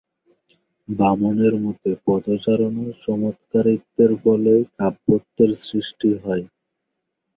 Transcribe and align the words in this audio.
বামনের 0.89 1.55
মতে, 1.63 1.89
পদরচনার 2.05 2.71
চমৎকারিত্বের 3.03 4.11
ফলেই 4.21 4.61
কাব্যত্বের 4.77 5.51
সৃষ্টি 5.65 6.09
হয়। 6.23 6.43